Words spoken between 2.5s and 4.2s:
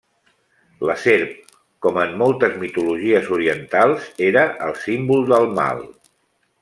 mitologies orientals,